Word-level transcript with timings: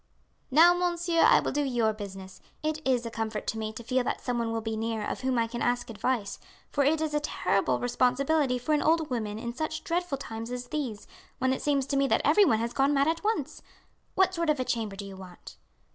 "Now, 0.49 0.73
monsieur, 0.73 1.21
I 1.21 1.41
will 1.41 1.51
do 1.51 1.61
your 1.63 1.93
business. 1.93 2.41
It 2.63 2.81
is 2.83 3.05
a 3.05 3.11
comfort 3.11 3.45
to 3.45 3.59
me 3.59 3.71
to 3.73 3.83
feel 3.83 4.03
that 4.05 4.19
some 4.19 4.39
one 4.39 4.51
will 4.51 4.59
be 4.59 4.75
near 4.75 5.05
of 5.05 5.21
whom 5.21 5.37
I 5.37 5.45
can 5.45 5.61
ask 5.61 5.91
advice, 5.91 6.39
for 6.71 6.83
it 6.83 7.01
is 7.01 7.13
a 7.13 7.19
terrible 7.19 7.79
responsibility 7.79 8.57
for 8.57 8.73
an 8.73 8.81
old 8.81 9.11
woman 9.11 9.37
in 9.37 9.53
such 9.53 9.83
dreadful 9.83 10.17
times 10.17 10.49
as 10.49 10.69
these, 10.69 11.05
when 11.37 11.53
it 11.53 11.61
seems 11.61 11.85
to 11.85 11.97
me 11.97 12.07
that 12.07 12.21
everyone 12.25 12.57
has 12.57 12.73
gone 12.73 12.95
mad 12.95 13.07
at 13.07 13.23
once. 13.23 13.61
What 14.15 14.33
sort 14.33 14.49
of 14.49 14.59
a 14.59 14.65
chamber 14.65 14.95
do 14.95 15.05
you 15.05 15.17
want?" 15.17 15.57